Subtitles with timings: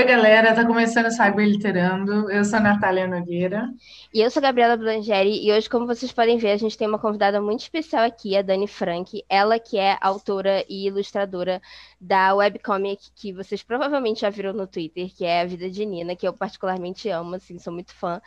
[0.00, 2.30] Oi, galera, tá começando o Cyber Literando.
[2.30, 3.68] Eu sou a Natália Nogueira.
[4.14, 6.88] E eu sou a Gabriela Blangeri, e hoje, como vocês podem ver, a gente tem
[6.88, 9.22] uma convidada muito especial aqui, a Dani Frank.
[9.28, 11.60] Ela que é autora e ilustradora
[12.00, 16.16] da webcomic que vocês provavelmente já viram no Twitter, que é A Vida de Nina,
[16.16, 18.22] que eu particularmente amo, assim, sou muito fã.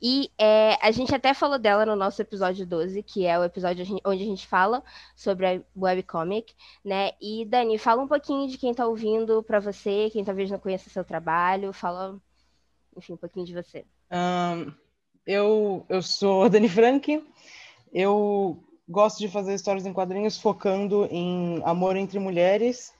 [0.00, 3.84] E é, a gente até falou dela no nosso episódio 12, que é o episódio
[4.04, 4.82] onde a gente fala
[5.14, 7.12] sobre a webcomic, né?
[7.20, 10.90] E Dani, fala um pouquinho de quem está ouvindo para você, quem talvez não conheça
[10.90, 12.20] seu trabalho, fala,
[12.96, 13.84] enfim, um pouquinho de você.
[14.10, 14.72] Um,
[15.26, 17.24] eu, eu sou Dani Frank,
[17.92, 22.92] eu gosto de fazer histórias em quadrinhos focando em amor entre mulheres,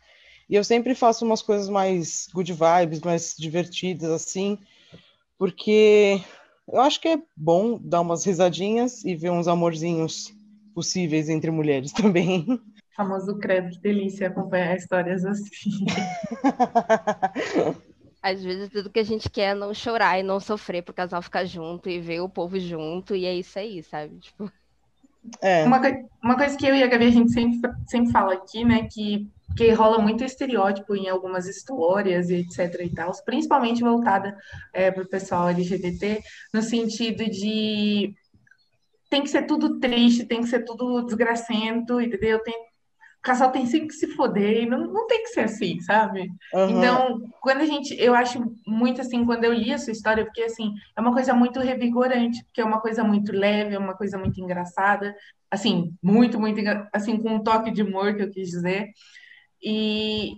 [0.48, 4.58] e eu sempre faço umas coisas mais good vibes, mais divertidas, assim,
[5.38, 6.22] porque
[6.68, 10.34] eu acho que é bom dar umas risadinhas e ver uns amorzinhos
[10.74, 12.60] possíveis entre mulheres também.
[12.94, 15.86] Famoso credo, que delícia acompanhar histórias assim.
[18.22, 21.22] Às vezes tudo que a gente quer é não chorar e não sofrer pro casal
[21.22, 24.18] ficar junto e ver o povo junto, e é isso aí, sabe?
[24.18, 24.50] Tipo...
[25.40, 25.64] É.
[25.64, 25.80] Uma,
[26.22, 29.28] uma coisa que eu e a Gabi a gente sempre, sempre fala aqui, né, que
[29.46, 34.36] porque rola muito estereótipo em algumas histórias e etc e tal, principalmente voltada
[34.74, 38.14] é, para o pessoal LGBT, no sentido de
[39.08, 42.38] tem que ser tudo triste, tem que ser tudo desgracento, entendeu?
[42.42, 42.54] Tem,
[43.26, 46.30] casal tem sempre que se foder, e não, não tem que ser assim, sabe?
[46.54, 46.70] Uhum.
[46.70, 50.42] Então, quando a gente, eu acho muito assim, quando eu li a sua história, porque
[50.42, 54.16] assim, é uma coisa muito revigorante, porque é uma coisa muito leve, é uma coisa
[54.16, 55.14] muito engraçada,
[55.50, 56.60] assim, muito, muito,
[56.92, 58.90] assim, com um toque de humor, que eu quis dizer.
[59.60, 60.36] E,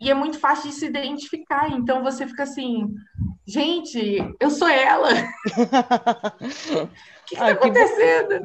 [0.00, 1.70] e é muito fácil de se identificar.
[1.70, 2.92] Então você fica assim,
[3.46, 5.10] gente, eu sou ela.
[7.24, 8.44] O que, está acontecendo?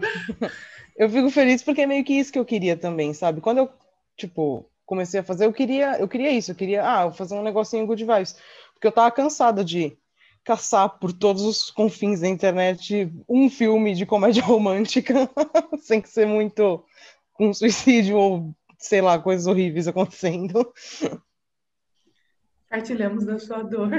[1.00, 3.40] Eu fico feliz porque é meio que isso que eu queria também, sabe?
[3.40, 3.70] Quando eu,
[4.18, 7.42] tipo, comecei a fazer, eu queria, eu queria isso, eu queria, ah, eu fazer um
[7.42, 8.36] negocinho good vibes.
[8.74, 9.98] Porque eu tava cansada de
[10.44, 15.30] caçar por todos os confins da internet um filme de comédia romântica,
[15.80, 16.84] sem que ser muito
[17.40, 20.70] um suicídio ou sei lá, coisas horríveis acontecendo.
[22.70, 23.90] Partilhamos da sua dor.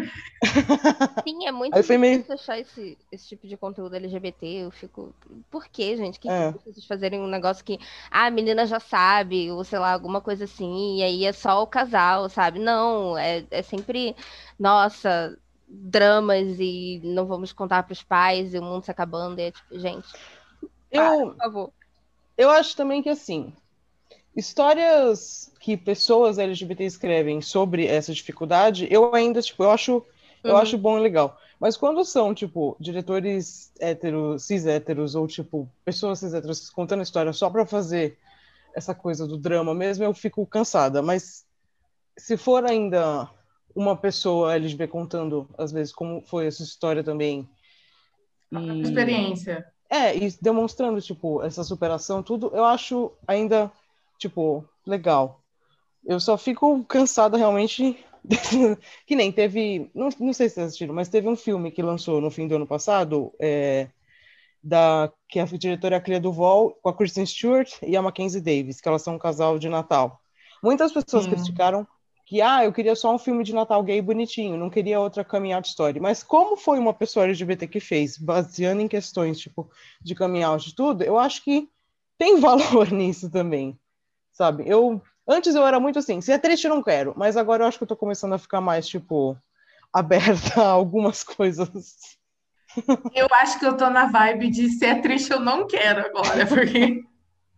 [1.26, 2.24] Sim, é muito difícil meio...
[2.28, 4.46] achar esse, esse tipo de conteúdo LGBT.
[4.46, 5.12] Eu fico.
[5.50, 6.20] Por quê, gente?
[6.20, 6.52] Que é.
[6.52, 10.44] vocês fazerem um negócio que ah, a menina já sabe, ou sei lá, alguma coisa
[10.44, 12.60] assim, e aí é só o casal, sabe?
[12.60, 14.14] Não, é, é sempre,
[14.56, 19.40] nossa, dramas e não vamos contar para os pais e o mundo se acabando.
[19.40, 20.08] E é tipo, gente,
[20.92, 21.72] eu, por favor.
[22.38, 23.52] Eu acho também que assim,
[24.36, 30.04] histórias que pessoas LGBT escrevem sobre essa dificuldade, eu ainda, tipo, eu acho,
[30.42, 30.56] eu uhum.
[30.56, 31.38] acho bom e legal.
[31.58, 37.32] Mas quando são, tipo, diretores héteros, cis héteros, ou, tipo, pessoas cis héteros contando história
[37.32, 38.16] só para fazer
[38.74, 41.02] essa coisa do drama mesmo, eu fico cansada.
[41.02, 41.44] Mas
[42.16, 43.28] se for ainda
[43.74, 47.48] uma pessoa LGBT contando, às vezes, como foi essa história também.
[48.52, 48.82] E...
[48.82, 49.66] Experiência.
[49.88, 53.70] É, e demonstrando, tipo, essa superação, tudo, eu acho ainda
[54.20, 55.42] tipo, legal.
[56.04, 57.98] Eu só fico cansada realmente.
[59.06, 59.90] que nem teve.
[59.94, 62.56] Não, não sei se vocês assistiram, mas teve um filme que lançou no fim do
[62.56, 63.88] ano passado, é,
[64.62, 68.42] da, que a diretora é a Clea Duvall, com a Kristen Stewart e a Mackenzie
[68.42, 70.20] Davis, que elas são um casal de Natal.
[70.62, 71.30] Muitas pessoas hum.
[71.30, 71.86] criticaram
[72.26, 75.52] que, ah, eu queria só um filme de Natal gay bonitinho, não queria outra coming
[75.52, 75.98] out story.
[75.98, 79.70] Mas como foi uma pessoa LGBT que fez, baseando em questões, tipo,
[80.00, 81.68] de coming out e tudo, eu acho que
[82.18, 83.78] tem valor nisso também
[84.40, 84.64] sabe?
[84.66, 87.68] Eu antes eu era muito assim, se é triste eu não quero, mas agora eu
[87.68, 89.36] acho que eu tô começando a ficar mais tipo
[89.92, 91.96] aberta a algumas coisas.
[93.14, 96.46] Eu acho que eu tô na vibe de se é triste eu não quero agora,
[96.46, 97.04] porque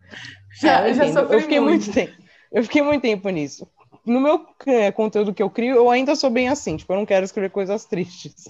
[0.60, 1.84] já, é, eu, já eu fiquei muito.
[1.84, 2.22] muito tempo.
[2.50, 3.70] Eu fiquei muito tempo nisso.
[4.04, 7.06] No meu é, conteúdo que eu crio, eu ainda sou bem assim, tipo, eu não
[7.06, 8.48] quero escrever coisas tristes.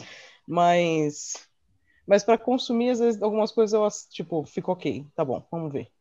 [0.49, 1.35] Mas
[2.07, 5.92] mas para consumir às vezes algumas coisas eu tipo, fico OK, tá bom, vamos ver.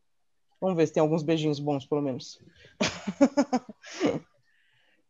[0.62, 2.40] Vamos ver se tem alguns beijinhos bons, pelo menos.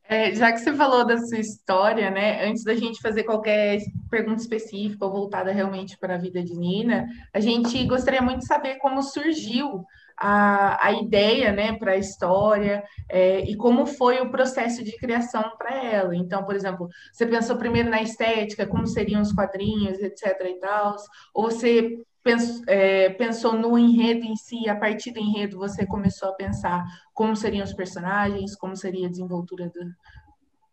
[0.09, 2.45] É, já que você falou da sua história, né?
[2.45, 3.79] Antes da gente fazer qualquer
[4.11, 8.47] pergunta específica ou voltada realmente para a vida de Nina, a gente gostaria muito de
[8.47, 9.87] saber como surgiu
[10.19, 15.57] a, a ideia, né, para a história é, e como foi o processo de criação
[15.57, 16.15] para ela.
[16.15, 20.39] Então, por exemplo, você pensou primeiro na estética, como seriam os quadrinhos, etc.
[20.45, 20.95] e tal,
[21.33, 26.29] ou você pensou, é, pensou no enredo em si, a partir do enredo você começou
[26.29, 29.81] a pensar como seriam os personagens, como seria a desenvoltura do,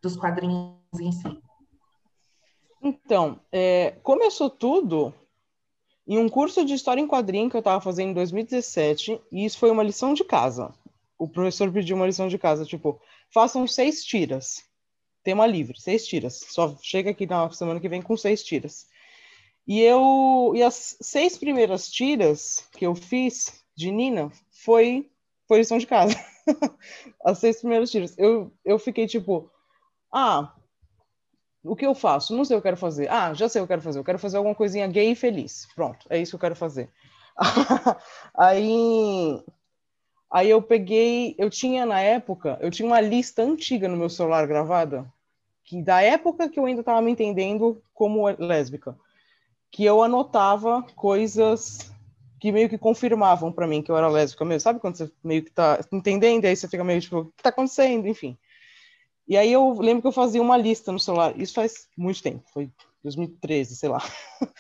[0.02, 1.40] dos quadrinhos em si?
[2.82, 5.14] Então, é, começou tudo
[6.08, 9.58] em um curso de História em Quadrinho que eu estava fazendo em 2017, e isso
[9.60, 10.74] foi uma lição de casa.
[11.18, 13.02] O professor pediu uma lição de casa, tipo,
[13.32, 14.64] façam seis tiras.
[15.22, 16.40] Tema livre, seis tiras.
[16.48, 18.88] Só chega aqui na semana que vem com seis tiras.
[19.70, 25.12] E eu e as seis primeiras tiras que eu fiz de Nina foi
[25.48, 26.16] foi lição de casa.
[27.24, 28.18] as seis primeiras tiras.
[28.18, 29.48] Eu, eu fiquei tipo,
[30.12, 30.56] ah,
[31.64, 32.36] o que eu faço?
[32.36, 33.12] Não sei o que eu quero fazer.
[33.12, 34.00] Ah, já sei o que eu quero fazer.
[34.00, 35.68] Eu quero fazer alguma coisinha gay e feliz.
[35.76, 36.90] Pronto, é isso que eu quero fazer.
[38.36, 39.40] aí,
[40.32, 44.48] aí eu peguei, eu tinha na época, eu tinha uma lista antiga no meu celular
[44.48, 45.06] gravada,
[45.64, 48.98] que da época que eu ainda estava me entendendo como lésbica
[49.72, 51.92] que eu anotava coisas
[52.40, 54.62] que meio que confirmavam para mim que eu era lésbica mesmo.
[54.62, 57.50] Sabe quando você meio que tá entendendo, aí você fica meio tipo, o que tá
[57.50, 58.08] acontecendo?
[58.08, 58.38] Enfim.
[59.28, 61.40] E aí eu lembro que eu fazia uma lista no celular.
[61.40, 62.72] Isso faz muito tempo, foi
[63.04, 64.02] 2013, sei lá.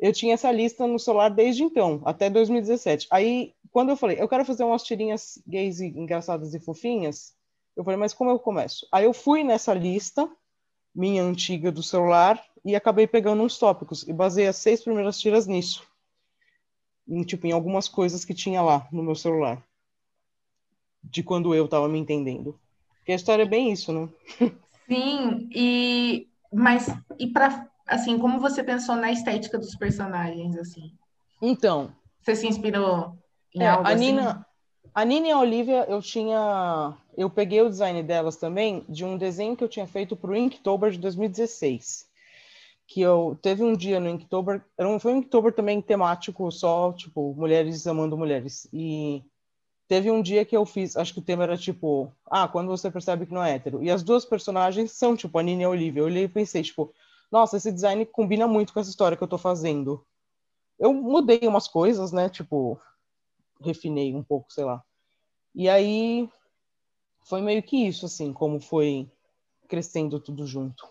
[0.00, 3.06] Eu tinha essa lista no celular desde então, até 2017.
[3.10, 7.34] Aí, quando eu falei, eu quero fazer umas tirinhas gays e engraçadas e fofinhas,
[7.76, 8.88] eu falei, mas como eu começo?
[8.90, 10.26] Aí eu fui nessa lista,
[10.94, 15.46] minha antiga do celular, e acabei pegando uns tópicos e basei as seis primeiras tiras
[15.46, 15.82] nisso.
[17.08, 19.62] Em, tipo, em algumas coisas que tinha lá no meu celular.
[21.02, 22.58] De quando eu estava me entendendo.
[22.98, 24.08] Porque a história é bem isso, né?
[24.86, 30.92] Sim, e mas e para assim, como você pensou na estética dos personagens assim?
[31.40, 33.16] Então, você se inspirou
[33.54, 34.12] em é, algo a assim?
[34.12, 34.46] Nina,
[34.94, 39.16] a Nina e a Olivia, eu tinha eu peguei o design delas também de um
[39.16, 42.09] desenho que eu tinha feito para o Inktober de 2016
[42.90, 47.32] que eu teve um dia no Inktober, um, foi um Inktober também temático só, tipo,
[47.34, 48.68] mulheres amando mulheres.
[48.72, 49.22] E
[49.86, 52.90] teve um dia que eu fiz, acho que o tema era tipo, ah, quando você
[52.90, 53.80] percebe que não é hétero.
[53.80, 56.00] E as duas personagens são, tipo, a Nina e a Olivia.
[56.00, 56.92] Eu olhei e pensei, tipo,
[57.30, 60.04] nossa, esse design combina muito com essa história que eu tô fazendo.
[60.76, 62.76] Eu mudei umas coisas, né, tipo,
[63.60, 64.82] refinei um pouco, sei lá.
[65.54, 66.28] E aí
[67.20, 69.08] foi meio que isso, assim, como foi
[69.68, 70.88] crescendo tudo junto.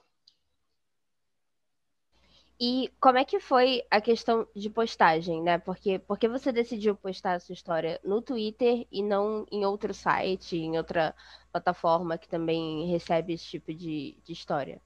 [2.62, 5.58] E como é que foi a questão de postagem, né?
[5.58, 10.58] Porque, porque você decidiu postar a sua história no Twitter e não em outro site,
[10.58, 11.16] em outra
[11.54, 14.82] plataforma que também recebe esse tipo de, de história?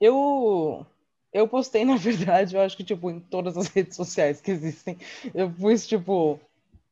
[0.00, 0.86] Eu
[1.32, 4.96] eu postei, na verdade, eu acho que tipo em todas as redes sociais que existem.
[5.34, 6.38] Eu pus tipo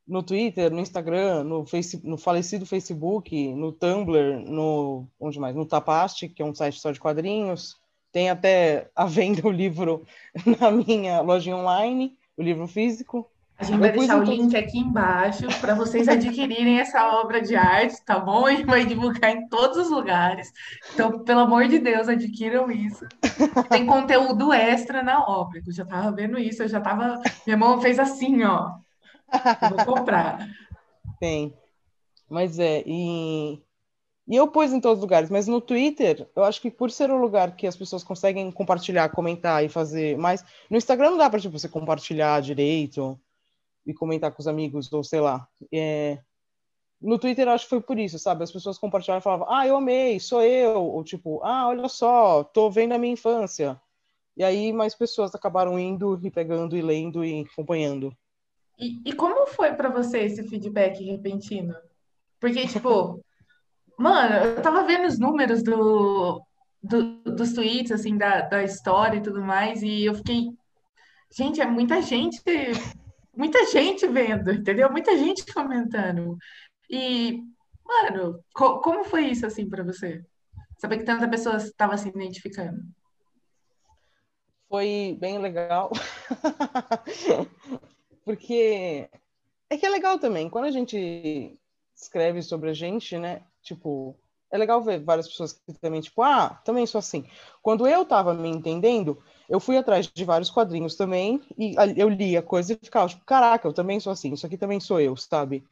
[0.04, 5.54] no Twitter, no Instagram, no, face, no falecido Facebook, no Tumblr, no onde mais?
[5.54, 7.83] No Tapaste, que é um site só de quadrinhos
[8.14, 10.06] tem até a venda o livro
[10.60, 13.28] na minha lojinha online, o livro físico.
[13.58, 18.04] A gente vai deixar o link aqui embaixo para vocês adquirirem essa obra de arte,
[18.04, 18.48] tá bom?
[18.48, 20.52] E vai divulgar em todos os lugares.
[20.92, 23.04] Então, pelo amor de Deus, adquiram isso.
[23.68, 25.60] Tem conteúdo extra na obra.
[25.64, 27.20] Eu já estava vendo isso, eu já estava.
[27.44, 28.74] Minha mão fez assim, ó.
[29.62, 30.48] Eu vou comprar.
[31.18, 31.52] Tem.
[32.28, 33.60] Mas é, e
[34.26, 37.10] e eu pus em todos os lugares, mas no Twitter, eu acho que por ser
[37.10, 40.42] o lugar que as pessoas conseguem compartilhar, comentar e fazer mais.
[40.70, 43.20] No Instagram não dá para tipo, você compartilhar direito
[43.86, 45.46] e comentar com os amigos, ou sei lá.
[45.72, 46.18] É...
[47.00, 48.42] No Twitter, eu acho que foi por isso, sabe?
[48.44, 50.82] As pessoas compartilhavam e falavam, ah, eu amei, sou eu.
[50.82, 53.78] Ou tipo, ah, olha só, tô vendo a minha infância.
[54.34, 58.16] E aí mais pessoas acabaram indo e pegando e lendo e acompanhando.
[58.78, 61.74] E, e como foi para você esse feedback repentino?
[62.40, 63.22] Porque, tipo.
[63.98, 66.42] Mano, eu tava vendo os números do,
[66.82, 70.46] do- dos tweets, assim, da, da história e tudo mais, e eu fiquei,
[71.36, 72.42] gente, é muita gente,
[73.36, 74.90] muita gente vendo, entendeu?
[74.90, 76.36] Muita gente comentando.
[76.90, 77.40] E,
[77.84, 80.22] mano, co- como foi isso, assim, pra você?
[80.78, 82.82] Saber que tanta pessoa estava se identificando.
[84.68, 85.90] Foi bem legal.
[88.24, 89.08] Porque
[89.70, 91.56] é que é legal também, quando a gente
[91.94, 93.42] escreve sobre a gente, né?
[93.64, 94.16] Tipo,
[94.52, 97.26] é legal ver várias pessoas que também, tipo, ah, também sou assim.
[97.62, 99.18] Quando eu tava me entendendo,
[99.48, 103.24] eu fui atrás de vários quadrinhos também, e eu li a coisa e ficava, tipo,
[103.24, 105.64] caraca, eu também sou assim, isso aqui também sou eu, sabe?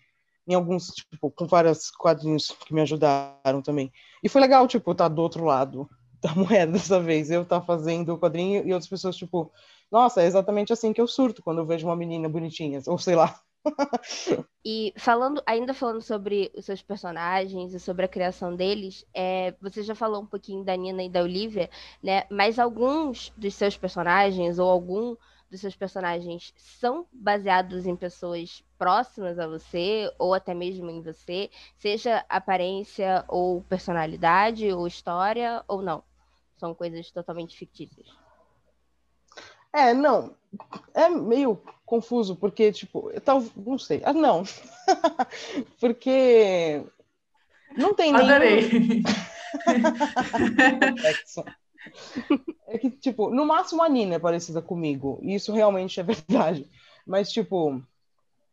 [0.46, 3.92] em alguns, tipo, com vários quadrinhos que me ajudaram também.
[4.22, 5.88] E foi legal, tipo, estar tá do outro lado
[6.20, 7.30] da moeda dessa vez.
[7.30, 9.52] Eu estar tá fazendo o quadrinho e outras pessoas, tipo,
[9.90, 13.14] nossa, é exatamente assim que eu surto quando eu vejo uma menina bonitinha, ou sei
[13.14, 13.40] lá.
[14.64, 19.82] e falando, ainda falando sobre os seus personagens e sobre a criação deles, é, você
[19.82, 21.68] já falou um pouquinho da Nina e da Olivia,
[22.02, 22.24] né?
[22.30, 25.16] Mas alguns dos seus personagens ou algum
[25.50, 31.50] dos seus personagens são baseados em pessoas próximas a você, ou até mesmo em você,
[31.76, 36.02] seja aparência ou personalidade, ou história, ou não?
[36.56, 38.06] São coisas totalmente fictícias.
[39.72, 40.34] É, não.
[40.94, 44.02] É meio confuso, porque, tipo, tal, não sei.
[44.04, 44.44] Ah, não.
[45.80, 46.84] porque
[47.76, 48.22] não tem nem.
[48.22, 49.02] Adorei.
[52.68, 55.18] É que, tipo, no máximo a Nina é parecida comigo.
[55.22, 56.68] E isso realmente é verdade.
[57.06, 57.82] Mas, tipo,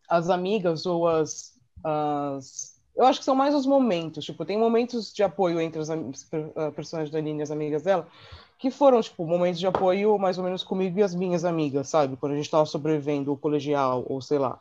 [0.10, 1.54] as amigas ou as,
[1.84, 2.80] as.
[2.96, 4.26] Eu acho que são mais os momentos.
[4.26, 8.08] Tipo, tem momentos de apoio entre os uh, personagens da Nina e as amigas dela,
[8.60, 12.18] que foram, tipo, momentos de apoio mais ou menos comigo e as minhas amigas, sabe?
[12.18, 14.60] Quando a gente tava sobrevivendo o colegial, ou sei lá.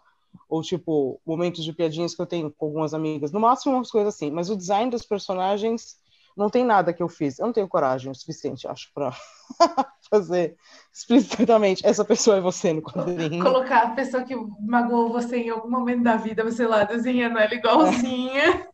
[0.48, 3.32] Ou, tipo, momentos de piadinhas que eu tenho com algumas amigas.
[3.32, 4.30] No máximo, umas coisas assim.
[4.30, 5.96] Mas o design dos personagens
[6.36, 7.40] não tem nada que eu fiz.
[7.40, 9.12] Eu não tenho coragem o suficiente, acho, para
[10.08, 10.56] fazer
[10.94, 13.42] explicitamente essa pessoa é você no quadrinho.
[13.42, 17.52] Colocar a pessoa que magoou você em algum momento da vida, você lá desenhando ela
[17.52, 18.68] igualzinha.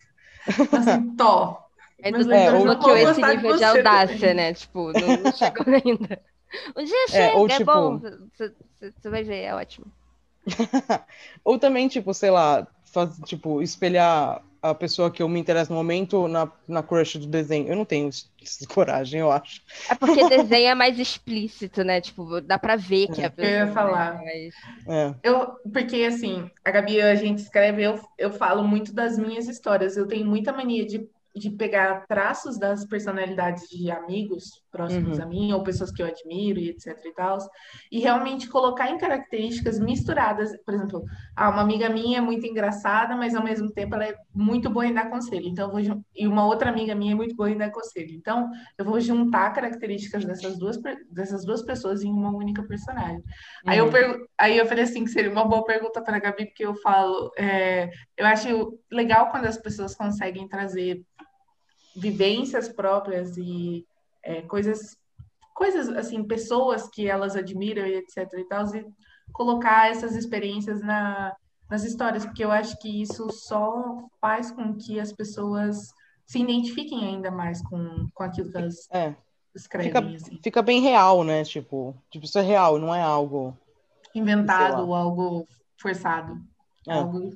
[0.71, 1.64] assim, tó.
[2.03, 4.35] É, Mas é, ou que esse nível de audácia, também.
[4.35, 4.55] né?
[4.55, 6.21] Tipo, não, não chegou ainda.
[6.77, 7.65] Um dia chega, é, ou, é tipo...
[7.65, 8.01] bom.
[8.79, 9.87] Você vai ver, é ótimo.
[11.45, 15.77] ou também, tipo, sei lá, faz, tipo, espelhar a pessoa que eu me interesso no
[15.77, 17.69] momento na, na crush do desenho.
[17.69, 18.09] Eu não tenho
[18.69, 19.61] coragem, eu acho.
[19.91, 22.01] É porque desenho é mais explícito, né?
[22.01, 23.27] Tipo, dá pra ver que é.
[23.27, 23.55] a pessoa.
[23.55, 24.23] Eu ia falar.
[24.23, 24.55] Mas...
[24.89, 25.15] É.
[25.23, 29.99] Eu, porque, assim, a Gabi, a gente escreve, eu, eu falo muito das minhas histórias.
[29.99, 35.25] Eu tenho muita mania de de pegar traços das personalidades de amigos próximos uhum.
[35.25, 37.39] a mim, ou pessoas que eu admiro e etc e tal,
[37.91, 40.51] e realmente colocar em características misturadas.
[40.65, 44.15] Por exemplo, ah, uma amiga minha é muito engraçada, mas ao mesmo tempo ela é
[44.35, 45.47] muito boa em dar conselho.
[45.47, 45.81] Então, vou,
[46.15, 48.11] e uma outra amiga minha é muito boa em dar conselho.
[48.13, 50.79] Então, eu vou juntar características dessas duas,
[51.11, 53.17] dessas duas pessoas em uma única personagem.
[53.17, 53.23] Uhum.
[53.67, 54.27] Aí, eu uhum.
[54.39, 57.33] aí eu falei assim, que seria uma boa pergunta para a Gabi, porque eu falo,
[57.37, 61.03] é, eu acho legal quando as pessoas conseguem trazer
[61.95, 63.87] vivências próprias e
[64.23, 64.97] é, coisas,
[65.55, 68.87] coisas assim, pessoas que elas admiram e etc e tal, e
[69.33, 71.35] colocar essas experiências na,
[71.71, 75.93] nas histórias, porque eu acho que isso só faz com que as pessoas
[76.27, 79.15] se identifiquem ainda mais com, com aquilo que elas é.
[79.55, 79.93] escrevem.
[79.93, 80.41] Fica, assim.
[80.43, 81.45] fica bem real, né?
[81.45, 83.57] Tipo, tipo, isso é real, não é algo
[84.15, 85.47] inventado ou algo
[85.81, 86.41] forçado.
[86.89, 86.95] É.
[86.95, 87.35] Algo...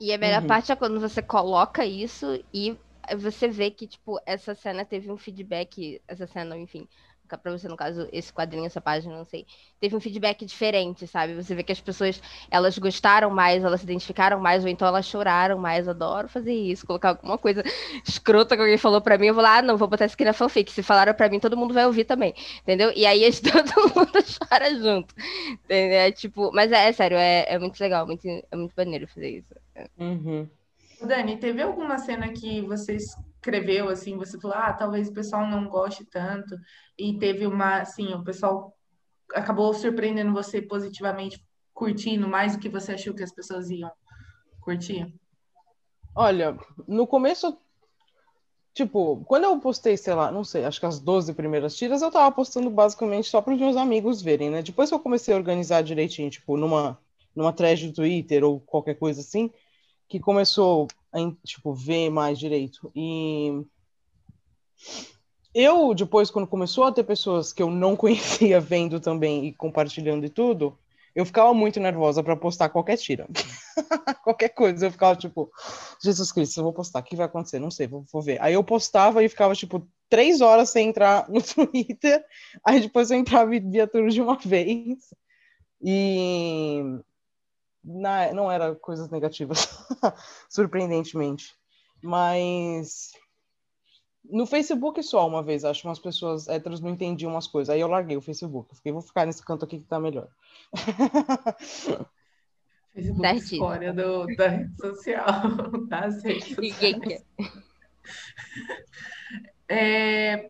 [0.00, 0.48] E a melhor uhum.
[0.48, 2.76] parte é quando você coloca isso e
[3.18, 6.88] você vê que, tipo, essa cena teve um feedback, essa cena, enfim,
[7.26, 9.46] para você, no caso, esse quadrinho, essa página, não sei,
[9.80, 11.34] teve um feedback diferente, sabe?
[11.34, 12.20] Você vê que as pessoas,
[12.50, 15.88] elas gostaram mais, elas se identificaram mais, ou então elas choraram mais.
[15.88, 17.62] Adoro fazer isso, colocar alguma coisa
[18.06, 20.24] escrota que alguém falou para mim, eu vou lá, ah, não, vou botar isso aqui
[20.24, 20.70] na fanfic.
[20.70, 22.92] Se falaram para mim, todo mundo vai ouvir também, entendeu?
[22.94, 25.14] E aí todo mundo chora junto,
[25.64, 25.98] entendeu?
[25.98, 29.30] É, tipo, mas é, é sério, é, é, muito legal, muito, é muito maneiro fazer
[29.38, 29.54] isso.
[29.98, 30.48] Uhum.
[31.00, 35.68] Dani, teve alguma cena que você escreveu, assim, você falou, ah, talvez o pessoal não
[35.68, 36.56] goste tanto,
[36.98, 38.74] e teve uma, assim, o pessoal
[39.34, 43.90] acabou surpreendendo você positivamente, curtindo mais do que você achou que as pessoas iam
[44.60, 45.14] curtir?
[46.14, 47.58] Olha, no começo,
[48.72, 52.10] tipo, quando eu postei, sei lá, não sei, acho que as 12 primeiras tiras, eu
[52.10, 54.62] tava postando basicamente só para os meus amigos verem, né?
[54.62, 56.98] Depois que eu comecei a organizar direitinho, tipo, numa,
[57.34, 59.50] numa thread do Twitter ou qualquer coisa assim,
[60.08, 62.90] que começou a tipo, ver mais direito.
[62.94, 63.64] E
[65.54, 70.26] eu, depois, quando começou a ter pessoas que eu não conhecia vendo também e compartilhando
[70.26, 70.76] e tudo,
[71.14, 73.28] eu ficava muito nervosa para postar qualquer tira.
[74.24, 74.86] qualquer coisa.
[74.86, 75.48] Eu ficava tipo,
[76.02, 77.60] Jesus Cristo, eu vou postar, o que vai acontecer?
[77.60, 78.42] Não sei, vou, vou ver.
[78.42, 82.24] Aí eu postava e ficava tipo três horas sem entrar no Twitter.
[82.66, 84.98] Aí depois eu entrava e via tudo de uma vez.
[85.80, 86.82] E
[87.84, 89.68] na, não era coisas negativas,
[90.48, 91.54] surpreendentemente.
[92.02, 93.12] Mas
[94.30, 97.74] no Facebook só uma vez, acho que umas pessoas héteros não entendiam umas coisas.
[97.74, 98.74] Aí eu larguei o Facebook.
[98.74, 100.28] Fiquei, vou ficar nesse canto aqui que tá melhor.
[102.94, 105.42] Facebook é história do, da rede social,
[105.88, 107.22] das redes Ninguém quer.
[109.68, 110.48] É,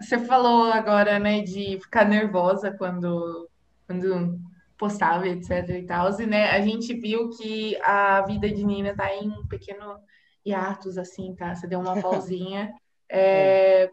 [0.00, 3.48] você falou agora, né, de ficar nervosa quando,
[3.86, 4.38] quando
[4.78, 6.20] postava, etc e tal.
[6.20, 9.98] E, né, a gente viu que a vida de Nina tá em um pequeno
[10.44, 11.54] hiatus, assim, tá?
[11.54, 12.72] Você deu uma pausinha.
[13.08, 13.90] É,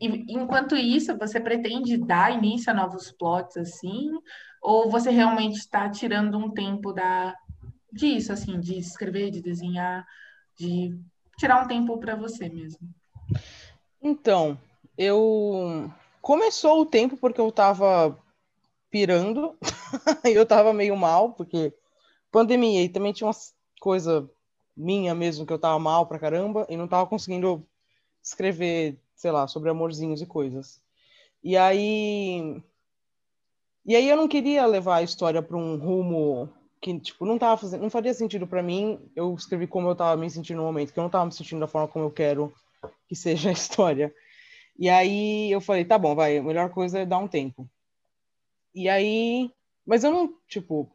[0.00, 4.10] e, enquanto isso, você pretende dar início a novos plots, assim?
[4.62, 7.34] Ou você realmente está tirando um tempo da,
[7.92, 10.06] disso, assim, de escrever, de desenhar,
[10.58, 10.96] de
[11.38, 12.88] tirar um tempo para você mesmo?
[14.02, 14.58] Então,
[14.96, 18.18] eu começou o tempo porque eu tava
[18.90, 19.56] pirando,
[20.24, 21.72] eu tava meio mal, porque
[22.30, 24.28] pandemia, e também tinha umas coisa
[24.76, 27.66] minha mesmo que eu tava mal pra caramba e não tava conseguindo
[28.22, 30.80] escrever, sei lá, sobre amorzinhos e coisas.
[31.42, 32.62] E aí
[33.84, 37.56] e aí eu não queria levar a história para um rumo que tipo não tava
[37.56, 38.98] fazendo, não faria sentido para mim.
[39.16, 41.60] Eu escrevi como eu tava me sentindo no momento, que eu não tava me sentindo
[41.60, 42.52] da forma como eu quero
[43.08, 44.14] que seja a história.
[44.78, 47.68] E aí eu falei, tá bom, vai, a melhor coisa é dar um tempo.
[48.74, 49.50] E aí,
[49.84, 50.90] mas eu não, tipo,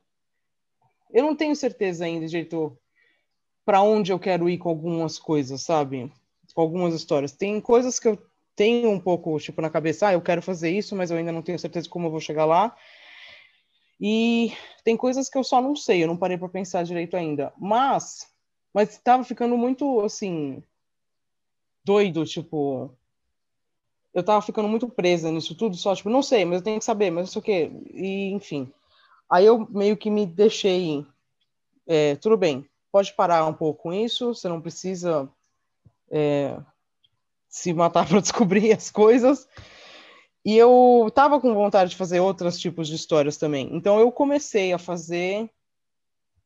[1.11, 2.77] eu não tenho certeza ainda, jeito
[3.65, 6.11] para onde eu quero ir com algumas coisas, sabe?
[6.53, 7.31] Com algumas histórias.
[7.31, 8.21] Tem coisas que eu
[8.55, 11.41] tenho um pouco, tipo, na cabeça, ah, eu quero fazer isso, mas eu ainda não
[11.41, 12.75] tenho certeza como eu vou chegar lá.
[13.99, 14.53] E
[14.83, 17.51] tem coisas que eu só não sei, eu não parei para pensar direito ainda.
[17.57, 18.27] Mas,
[18.73, 20.63] mas estava ficando muito, assim,
[21.83, 22.95] doido, tipo,
[24.15, 26.85] eu tava ficando muito presa nisso tudo, só, tipo, não sei, mas eu tenho que
[26.85, 28.71] saber, mas não sei o quê, e enfim.
[29.29, 31.05] Aí eu meio que me deixei,
[31.85, 35.29] é, tudo bem, pode parar um pouco com isso, você não precisa
[36.09, 36.57] é,
[37.49, 39.49] se matar para descobrir as coisas.
[40.45, 43.69] E eu tava com vontade de fazer outros tipos de histórias também.
[43.73, 45.49] Então eu comecei a fazer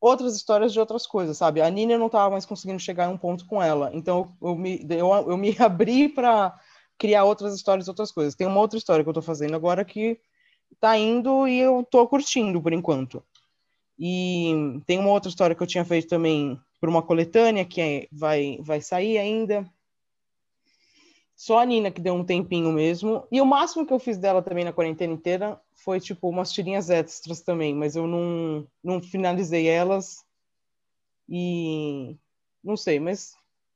[0.01, 1.61] outras histórias de outras coisas, sabe?
[1.61, 3.91] A Nina não tava mais conseguindo chegar em um ponto com ela.
[3.93, 6.57] Então eu me, eu, eu me abri para
[7.00, 8.36] criar outras histórias, outras coisas.
[8.36, 10.20] Tem uma outra história que eu tô fazendo agora que
[10.79, 13.24] tá indo e eu tô curtindo por enquanto.
[13.98, 18.08] E tem uma outra história que eu tinha feito também por uma coletânea que é,
[18.12, 19.65] vai, vai sair ainda.
[21.36, 23.25] Só a Nina que deu um tempinho mesmo.
[23.32, 26.89] E o máximo que eu fiz dela também na quarentena inteira foi, tipo, umas tirinhas
[26.89, 30.18] extras também, mas eu não, não finalizei elas.
[31.29, 32.18] E
[32.62, 33.36] não sei, mas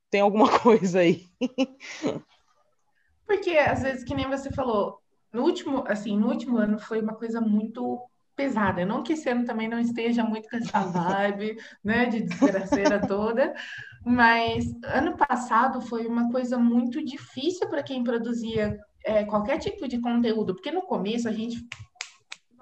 [0.10, 1.26] tem alguma coisa aí.
[3.26, 5.00] Porque, às vezes, que nem você falou,
[5.32, 8.00] no último, assim, no último ano foi uma coisa muito
[8.36, 8.86] pesada.
[8.86, 13.54] Não que esse ano também não esteja muito com essa vibe, né, de desgraceira toda,
[14.06, 20.00] mas ano passado foi uma coisa muito difícil para quem produzia é, qualquer tipo de
[20.00, 21.66] conteúdo, porque no começo a gente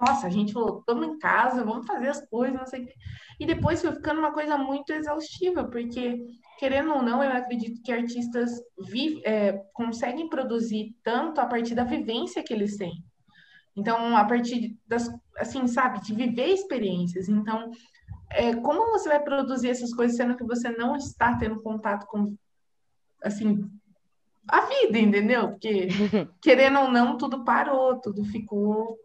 [0.04, 2.94] nossa, a gente falou, estamos em casa, vamos fazer as coisas, não sei o quê.
[3.38, 6.20] E depois foi ficando uma coisa muito exaustiva, porque,
[6.58, 11.84] querendo ou não, eu acredito que artistas vive, é, conseguem produzir tanto a partir da
[11.84, 13.04] vivência que eles têm.
[13.76, 17.28] Então, a partir das, assim, sabe, de viver experiências.
[17.28, 17.70] Então,
[18.28, 22.34] é, como você vai produzir essas coisas sendo que você não está tendo contato com,
[23.22, 23.70] assim,
[24.48, 25.50] a vida, entendeu?
[25.50, 25.86] Porque,
[26.42, 28.98] querendo ou não, tudo parou, tudo ficou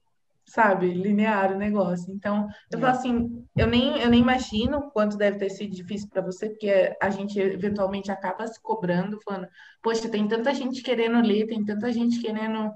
[0.47, 2.12] sabe, linear o negócio.
[2.13, 2.97] Então, eu falo é.
[2.97, 7.10] assim, eu nem, eu nem imagino quanto deve ter sido difícil para você, porque a
[7.10, 9.47] gente eventualmente acaba se cobrando, falando,
[9.83, 12.73] poxa, tem tanta gente querendo ler, tem tanta gente querendo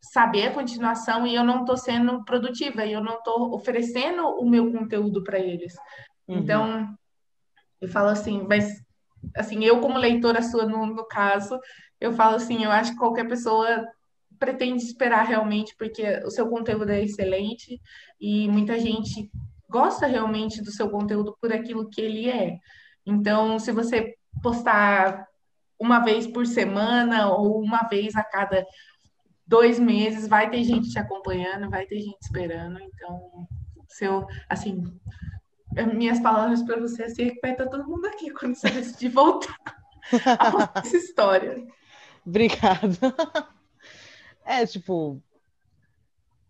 [0.00, 4.48] saber a continuação e eu não estou sendo produtiva, e eu não estou oferecendo o
[4.48, 5.74] meu conteúdo para eles.
[6.26, 6.38] Uhum.
[6.38, 6.94] Então,
[7.80, 8.82] eu falo assim, mas
[9.36, 11.60] assim, eu como leitora sua no, no caso,
[12.00, 13.86] eu falo assim, eu acho que qualquer pessoa
[14.42, 17.80] pretende esperar realmente, porque o seu conteúdo é excelente
[18.20, 19.30] e muita gente
[19.70, 22.58] gosta realmente do seu conteúdo por aquilo que ele é.
[23.06, 25.28] Então, se você postar
[25.78, 28.66] uma vez por semana ou uma vez a cada
[29.46, 32.80] dois meses, vai ter gente te acompanhando, vai ter gente esperando.
[32.80, 33.46] Então,
[33.86, 34.82] seu, assim,
[35.94, 39.10] minhas palavras para você assim, é que vai estar todo mundo aqui quando você decidir
[39.10, 39.56] voltar
[40.74, 41.64] a essa história.
[42.26, 43.14] Obrigada.
[44.44, 45.20] É, tipo.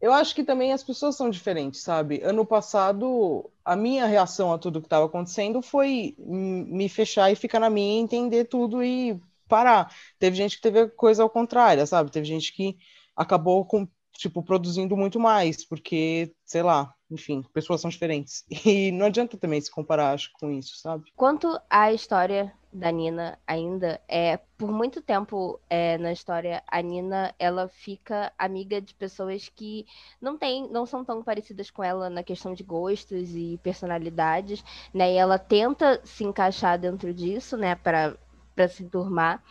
[0.00, 2.20] Eu acho que também as pessoas são diferentes, sabe?
[2.24, 7.60] Ano passado, a minha reação a tudo que estava acontecendo foi me fechar e ficar
[7.60, 9.94] na minha, entender tudo e parar.
[10.18, 12.10] Teve gente que teve coisa ao contrário, sabe?
[12.10, 12.76] Teve gente que
[13.14, 18.44] acabou com, tipo, produzindo muito mais, porque, sei lá, enfim, pessoas são diferentes.
[18.66, 21.12] E não adianta também se comparar, acho, com isso, sabe?
[21.14, 27.34] Quanto à história da Nina ainda, é, por muito tempo é, na história, a Nina,
[27.38, 29.86] ela fica amiga de pessoas que
[30.20, 35.12] não tem, não são tão parecidas com ela na questão de gostos e personalidades, né?
[35.12, 38.16] E ela tenta se encaixar dentro disso, né, para
[38.54, 39.42] para se turmar,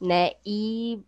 [0.00, 0.32] né?
[0.44, 1.00] E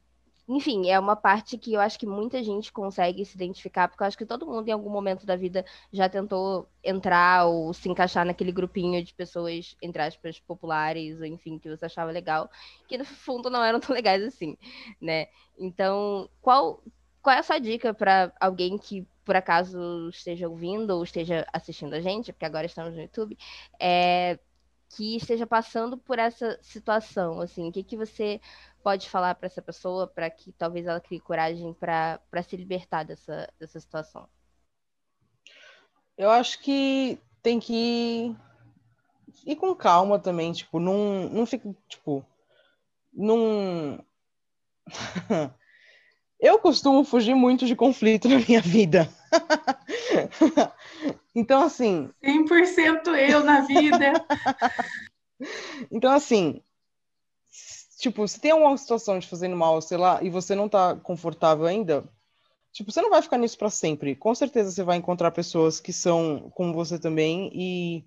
[0.52, 4.06] enfim, é uma parte que eu acho que muita gente consegue se identificar, porque eu
[4.08, 8.26] acho que todo mundo em algum momento da vida já tentou entrar ou se encaixar
[8.26, 12.50] naquele grupinho de pessoas, entre aspas, populares, ou enfim, que você achava legal,
[12.88, 14.56] que no fundo não eram tão legais assim,
[15.00, 15.28] né?
[15.56, 16.82] Então, qual,
[17.22, 21.94] qual é a sua dica para alguém que por acaso esteja ouvindo ou esteja assistindo
[21.94, 23.38] a gente, porque agora estamos no YouTube,
[23.78, 24.36] é,
[24.90, 28.40] que esteja passando por essa situação, assim, o que, que você
[28.82, 33.48] pode falar para essa pessoa para que talvez ela crie coragem para se libertar dessa,
[33.58, 34.28] dessa situação?
[36.16, 38.34] Eu acho que tem que
[39.46, 42.24] ir, com calma também, tipo, não, não fica, tipo,
[43.12, 44.04] não...
[46.38, 49.08] Eu costumo fugir muito de conflito na minha vida.
[51.34, 52.10] então, assim.
[52.22, 54.26] 100% eu na vida.
[55.90, 56.62] então, assim.
[57.98, 61.66] Tipo, se tem alguma situação de fazendo mal, sei lá, e você não tá confortável
[61.66, 62.08] ainda,
[62.72, 64.16] tipo, você não vai ficar nisso para sempre.
[64.16, 68.06] Com certeza você vai encontrar pessoas que são como você também e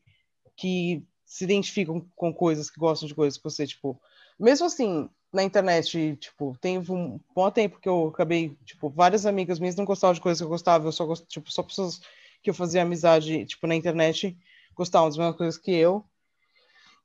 [0.57, 4.01] que se identificam com coisas, que gostam de coisas que você, tipo,
[4.39, 9.59] mesmo assim, na internet, tipo, tem um bom tempo que eu acabei, tipo, várias amigas
[9.59, 11.99] minhas não gostavam de coisas que eu gostava, eu só gosto, tipo, só pessoas
[12.41, 14.37] que eu fazia amizade, tipo, na internet
[14.75, 16.05] gostavam das mesmas coisas que eu.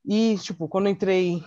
[0.05, 1.43] E, tipo, quando entrei,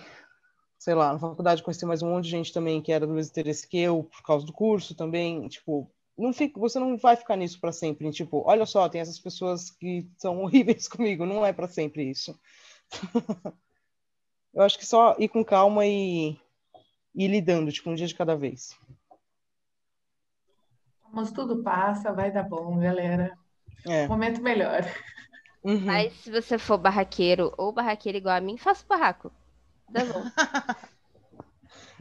[0.76, 3.30] sei lá, na faculdade, conheci mais um monte de gente também que era do mesmo
[3.30, 7.36] interesse que eu, por causa do curso também, tipo, não fica, você não vai ficar
[7.36, 11.52] nisso para sempre, tipo, olha só, tem essas pessoas que são horríveis comigo, não é
[11.52, 12.36] para sempre isso.
[14.52, 16.36] eu acho que só ir com calma e
[17.14, 18.78] ir lidando, tipo, um dia de cada vez.
[21.12, 23.36] Mas tudo passa, vai dar bom, galera.
[23.86, 24.08] É.
[24.08, 24.82] Momento melhor.
[25.62, 25.80] Uhum.
[25.80, 29.30] Mas se você for barraqueiro ou barraqueiro igual a mim, faça barraco.
[29.88, 30.22] Dá bom.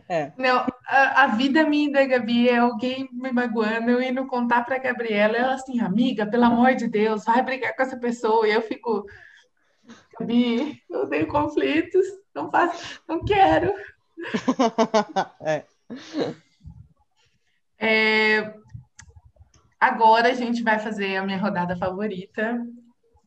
[0.10, 0.34] É.
[0.38, 4.78] Não, a, a, vida minha da Gabi é alguém me magoando, eu indo contar pra
[4.78, 8.45] Gabriela, ela assim, amiga, pelo amor de Deus, vai brigar com essa pessoa.
[8.45, 9.06] E eu fico,
[10.19, 13.74] Gabi, eu tenho conflitos, não faço, não quero.
[15.42, 15.66] é.
[17.80, 18.54] É,
[19.80, 22.64] agora a gente vai fazer a minha rodada favorita,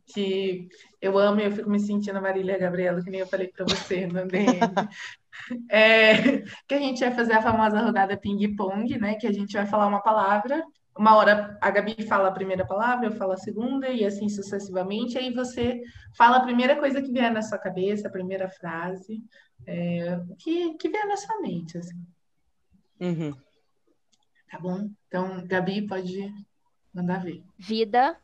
[0.07, 0.69] que
[1.01, 3.65] eu amo e eu fico me sentindo a Marília Gabriela, que nem eu falei para
[3.65, 4.61] você no DM.
[5.69, 9.17] É, que a gente vai fazer a famosa rodada ping-pong, né?
[9.17, 10.65] Que a gente vai falar uma palavra.
[10.97, 15.19] Uma hora a Gabi fala a primeira palavra, eu falo a segunda, e assim sucessivamente.
[15.19, 15.81] Aí você
[16.17, 19.21] fala a primeira coisa que vier na sua cabeça, a primeira frase
[19.67, 21.79] é, que, que vier na sua mente.
[21.79, 22.07] Assim.
[23.01, 23.35] Uhum.
[24.51, 24.89] Tá bom?
[25.09, 26.33] Então, Gabi, pode
[26.93, 27.43] mandar ver.
[27.59, 28.17] Vida.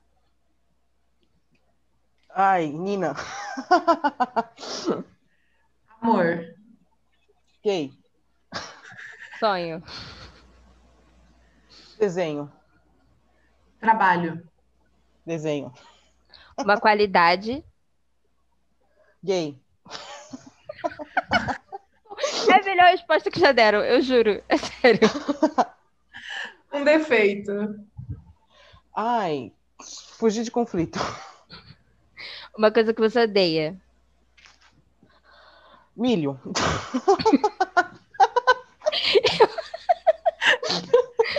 [2.32, 3.14] Ai, Nina.
[6.00, 6.54] Amor.
[7.64, 7.92] Gay.
[9.40, 9.82] Sonho.
[11.98, 12.59] Desenho.
[13.80, 14.46] Trabalho.
[15.24, 15.72] Desenho.
[16.58, 17.64] Uma qualidade.
[19.22, 19.58] Gay.
[22.48, 24.42] É a melhor resposta que já deram, eu juro.
[24.48, 25.08] É sério.
[26.72, 27.50] Um defeito.
[28.94, 29.52] Ai,
[30.18, 30.98] fugir de conflito.
[32.56, 33.80] Uma coisa que você odeia.
[35.96, 36.38] Milho.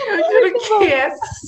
[0.08, 0.68] Eu juro que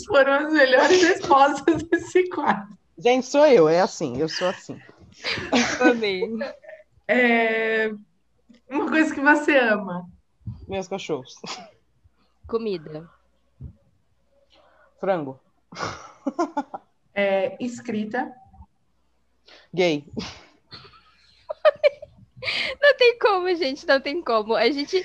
[0.05, 2.77] essas foram as melhores respostas desse quadro.
[2.99, 4.81] Gente, sou eu, é assim, eu sou assim.
[5.81, 6.23] Amei.
[7.09, 7.93] É...
[8.69, 10.09] Uma coisa que você ama.
[10.69, 11.35] Meus cachorros.
[12.47, 13.09] Comida.
[15.01, 15.41] Frango.
[17.15, 18.33] É, escrita.
[19.73, 20.05] Gay.
[22.81, 24.55] Não tem como, gente, não tem como.
[24.55, 25.05] A gente.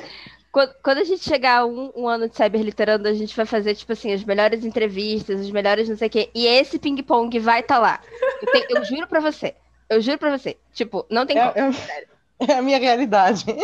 [0.52, 3.94] Quando a gente chegar a um, um ano de cyberliterando, a gente vai fazer, tipo
[3.94, 6.30] assim, as melhores entrevistas, as melhores não sei o quê.
[6.34, 8.02] E esse ping-pong vai estar tá lá.
[8.42, 9.56] Eu, tenho, eu, juro pra você.
[9.88, 10.58] Eu juro pra você.
[10.74, 11.76] Tipo, não tem é, como.
[11.76, 12.08] É,
[12.52, 13.46] é a minha realidade.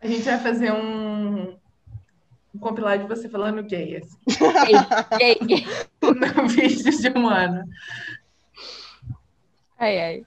[0.00, 1.56] A gente vai fazer um,
[2.54, 3.96] um compilado de você falando gay.
[3.96, 4.16] Assim.
[4.28, 5.66] Gay, gay, gay.
[6.00, 7.64] No vídeo de um ano.
[9.76, 10.26] Ai, ai.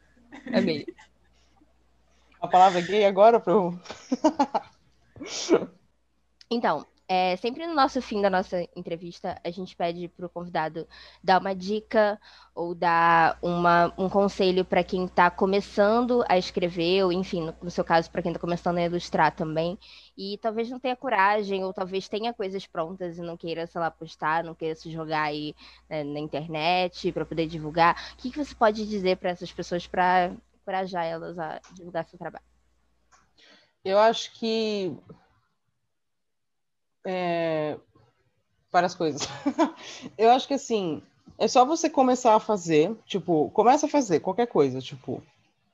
[0.54, 0.86] Amei.
[2.42, 3.80] A palavra gay agora pro.
[6.50, 10.88] então, é, sempre no nosso fim da nossa entrevista, a gente pede para o convidado
[11.22, 12.18] dar uma dica
[12.56, 17.70] ou dar uma, um conselho para quem está começando a escrever, ou enfim, no, no
[17.70, 19.78] seu caso, para quem está começando a ilustrar também,
[20.18, 23.92] e talvez não tenha coragem, ou talvez tenha coisas prontas e não queira, sei lá,
[23.92, 25.54] postar, não queira se jogar aí
[25.90, 28.14] né, na internet para poder divulgar.
[28.14, 32.18] O que, que você pode dizer para essas pessoas para encorajar elas a divulgar seu
[32.18, 32.46] trabalho?
[33.84, 34.96] Eu acho que
[37.06, 37.78] É...
[38.72, 39.28] Várias coisas.
[40.18, 41.04] eu acho que assim,
[41.38, 45.22] é só você começar a fazer, tipo, começa a fazer qualquer coisa, tipo,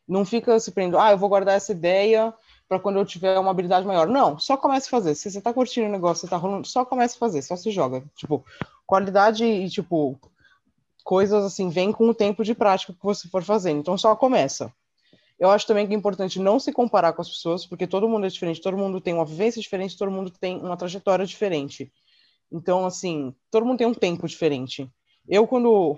[0.07, 2.33] não fica se prendendo, ah, eu vou guardar essa ideia
[2.67, 4.07] para quando eu tiver uma habilidade maior.
[4.07, 5.15] Não, só comece a fazer.
[5.15, 7.71] Se você tá curtindo o negócio, você tá rolando, só comece a fazer, só se
[7.71, 8.03] joga.
[8.15, 8.43] Tipo,
[8.85, 10.19] qualidade e, tipo,
[11.03, 13.79] coisas assim, vem com o tempo de prática que você for fazendo.
[13.79, 14.73] Então só começa.
[15.39, 18.25] Eu acho também que é importante não se comparar com as pessoas, porque todo mundo
[18.25, 21.91] é diferente, todo mundo tem uma vivência diferente, todo mundo tem uma trajetória diferente.
[22.51, 24.89] Então, assim, todo mundo tem um tempo diferente.
[25.27, 25.97] Eu, quando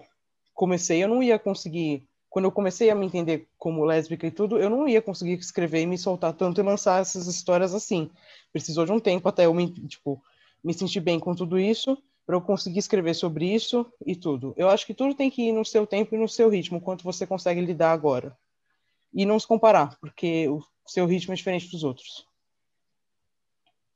[0.53, 2.05] comecei, eu não ia conseguir.
[2.29, 5.81] Quando eu comecei a me entender como lésbica e tudo, eu não ia conseguir escrever
[5.81, 8.09] e me soltar tanto e lançar essas histórias assim.
[8.51, 10.21] Precisou de um tempo até eu me, tipo,
[10.63, 14.53] me sentir bem com tudo isso, para eu conseguir escrever sobre isso e tudo.
[14.57, 17.03] Eu acho que tudo tem que ir no seu tempo e no seu ritmo, quanto
[17.03, 18.37] você consegue lidar agora.
[19.13, 22.27] E não se comparar, porque o seu ritmo é diferente dos outros.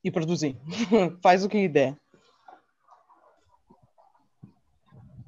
[0.04, 0.58] E produzir.
[1.22, 1.98] Faz o que der.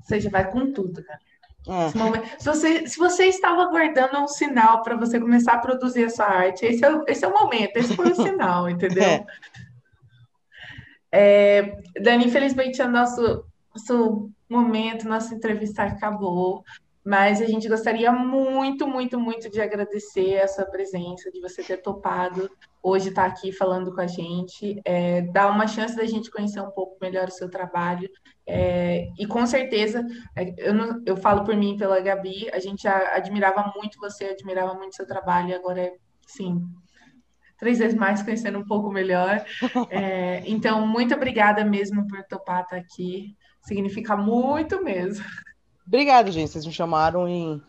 [0.01, 1.19] Você já vai com tudo, cara.
[1.67, 2.37] É.
[2.37, 6.63] Se, você, se você estava aguardando um sinal para você começar a produzir essa arte,
[6.65, 9.03] esse é, esse é o momento, esse foi o sinal, entendeu?
[9.03, 9.25] É.
[11.11, 11.61] É,
[12.01, 16.63] Dani, infelizmente o nosso, nosso momento, nossa entrevista acabou.
[17.05, 21.77] Mas a gente gostaria muito, muito, muito de agradecer a sua presença, de você ter
[21.77, 22.49] topado
[22.81, 26.71] hoje estar aqui falando com a gente, é, dar uma chance da gente conhecer um
[26.71, 28.09] pouco melhor o seu trabalho.
[28.47, 30.03] É, e com certeza,
[30.35, 34.73] é, eu, não, eu falo por mim pela Gabi, a gente admirava muito você, admirava
[34.73, 35.93] muito seu trabalho, e agora é,
[36.25, 36.59] sim,
[37.59, 39.45] três vezes mais conhecendo um pouco melhor.
[39.91, 45.23] É, então, muito obrigada mesmo por topar estar aqui, significa muito mesmo.
[45.87, 46.51] Obrigado, gente.
[46.51, 47.61] Vocês me chamaram e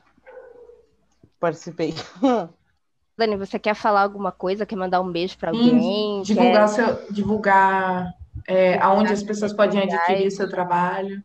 [1.39, 1.95] participei.
[3.17, 4.67] Dani, você quer falar alguma coisa?
[4.67, 6.23] Quer mandar um beijo para alguém?
[6.23, 6.69] divulgar, quer...
[6.69, 8.15] seu, divulgar
[8.47, 11.23] é, aonde as pessoas podem adquirir seu trabalho.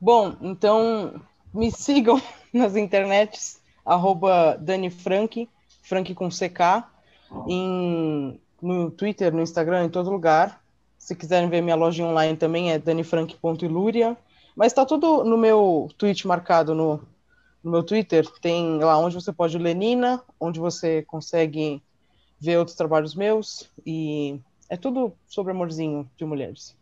[0.00, 1.20] Bom, então
[1.52, 2.20] me sigam
[2.52, 5.48] nas internets, arroba Dani Frank,
[5.82, 6.84] Frank com CK,
[7.48, 10.60] em, no Twitter, no Instagram, em todo lugar.
[10.96, 14.16] Se quiserem ver minha loja online também é danifrank.iluria.
[14.54, 17.00] Mas está tudo no meu tweet marcado no,
[17.62, 18.26] no meu Twitter.
[18.40, 21.82] Tem lá onde você pode ler Nina, onde você consegue
[22.40, 23.70] ver outros trabalhos meus.
[23.86, 26.76] E é tudo sobre amorzinho de mulheres.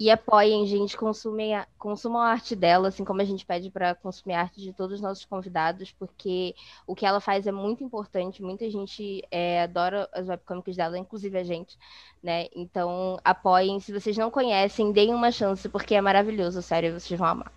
[0.00, 3.94] E apoiem, gente, consumem a, consumam a arte dela, assim como a gente pede para
[3.94, 6.54] consumir a arte de todos os nossos convidados, porque
[6.86, 11.36] o que ela faz é muito importante, muita gente é, adora as webcomics dela, inclusive
[11.36, 11.78] a gente,
[12.22, 12.46] né?
[12.56, 13.78] Então, apoiem.
[13.78, 17.52] Se vocês não conhecem, deem uma chance, porque é maravilhoso, sério, vocês vão amar.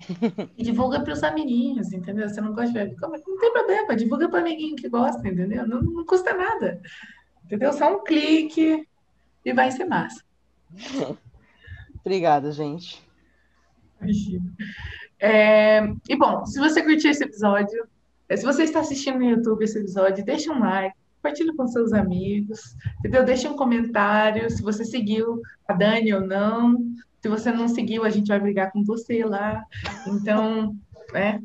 [0.56, 2.30] E divulga para os amiguinhos, entendeu?
[2.30, 5.68] Você não gosta de webcomic, não tem problema, divulga para amiguinho que gosta, entendeu?
[5.68, 6.80] Não, não custa nada,
[7.44, 7.74] entendeu?
[7.74, 8.88] Só um clique
[9.44, 10.24] e vai ser massa.
[12.04, 13.02] Obrigada, gente.
[15.20, 17.86] É, e bom, se você curtiu esse episódio,
[18.28, 21.92] é, se você está assistindo no YouTube esse episódio, deixa um like, compartilha com seus
[21.92, 23.24] amigos, entendeu?
[23.24, 26.78] Deixa um comentário se você seguiu a Dani ou não.
[27.20, 29.62] Se você não seguiu, a gente vai brigar com você lá.
[30.08, 30.76] Então,
[31.12, 31.40] né?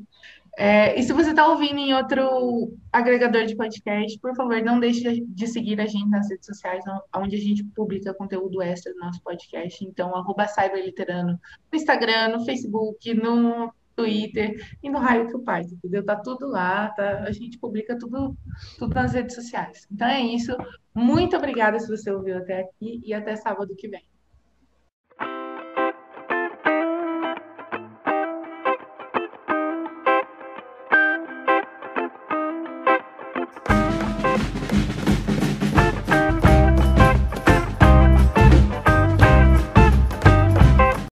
[0.60, 5.22] É, e se você está ouvindo em outro agregador de podcast, por favor, não deixe
[5.22, 6.84] de seguir a gente nas redes sociais,
[7.16, 9.86] onde a gente publica conteúdo extra do nosso podcast.
[9.86, 11.40] Então, arroba Cyberliterano
[11.72, 16.04] no Instagram, no Facebook, no Twitter e no Raio que o Pai, entendeu?
[16.04, 17.20] Tá tudo lá, tá?
[17.20, 18.36] a gente publica tudo,
[18.80, 19.88] tudo nas redes sociais.
[19.92, 20.58] Então é isso.
[20.92, 24.04] Muito obrigada se você ouviu até aqui e até sábado que vem.